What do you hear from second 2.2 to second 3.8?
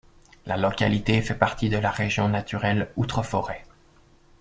naturelle Outre-Forêt.